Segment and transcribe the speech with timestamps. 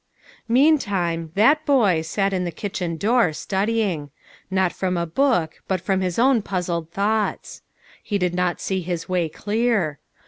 [0.47, 4.09] Meantime," that boy" sat in the kitchen door, studying.
[4.49, 7.61] Not from a book, but from his own puzzled thoughts.
[8.01, 9.99] He did not see his way clear.